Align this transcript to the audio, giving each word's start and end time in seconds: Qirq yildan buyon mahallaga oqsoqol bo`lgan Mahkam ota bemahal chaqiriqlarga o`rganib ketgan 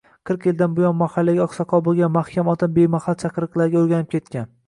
Qirq 0.27 0.45
yildan 0.49 0.71
buyon 0.77 0.95
mahallaga 1.01 1.43
oqsoqol 1.45 1.83
bo`lgan 1.89 2.13
Mahkam 2.15 2.49
ota 2.55 2.71
bemahal 2.79 3.19
chaqiriqlarga 3.25 3.85
o`rganib 3.85 4.11
ketgan 4.17 4.51